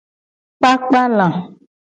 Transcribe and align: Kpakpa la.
Kpakpa 0.57 1.01
la. 1.17 1.27